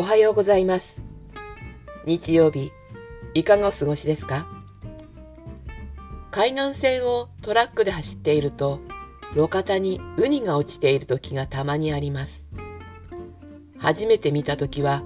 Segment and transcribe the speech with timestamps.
[0.00, 1.02] おはようございます。
[2.06, 2.72] 日曜日、
[3.34, 4.46] いかがお過ごしですか？
[6.30, 8.80] 海岸線をトラックで走っていると、
[9.36, 12.46] 路肩にウニが落ちている時がたまにあります。
[13.76, 15.02] 初めて見た時は、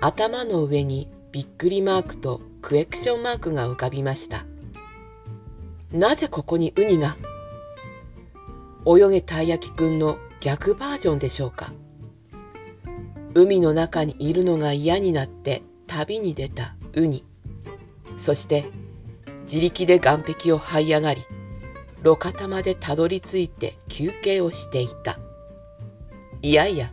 [0.00, 4.46] 頭の上にびっくりマークとクエクションマークが浮かびました。
[5.92, 7.18] なぜここにウニが？
[8.86, 11.74] 泳げたい焼きくんの逆バージョンでしょうか？
[13.34, 17.24] 海の中にいるのが嫌になって旅に出たウニ。
[18.16, 18.66] そして
[19.42, 21.22] 自力で岸壁を這い上がり、
[22.02, 25.18] 路肩までたどり着いて休憩をしていた。
[26.42, 26.90] いやいや、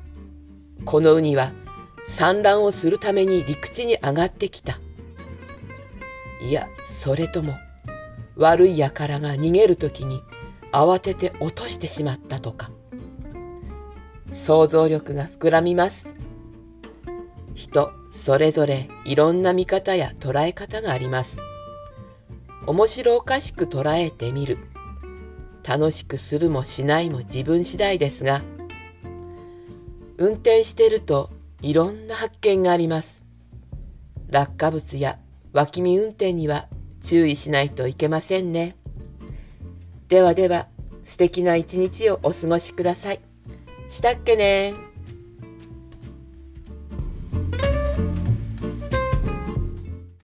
[0.86, 1.52] このウニは
[2.06, 4.80] 産卵をするために陸地に上がってきた。
[6.42, 7.56] いや、それとも
[8.36, 10.22] 悪い輩が逃げるときに
[10.72, 12.70] 慌てて落としてしまったとか。
[14.34, 16.17] 想像力が膨らみます。
[17.58, 21.38] 人それぞれいろんな見方や捉え方があります。
[22.68, 24.60] 面白おかしく捉えてみる。
[25.68, 28.42] 楽しくするもしないも自分次第ですが、
[30.18, 33.24] 運転してるといろんな発見があります。
[34.30, 35.18] 落下物や
[35.52, 36.68] 脇見運転には
[37.02, 38.76] 注意しないといけませんね。
[40.10, 40.68] ではでは、
[41.04, 43.20] 素敵な一日をお過ごしください。
[43.90, 44.87] したっけね